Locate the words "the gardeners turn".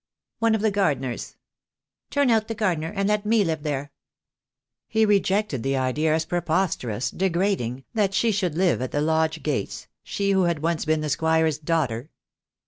0.61-2.31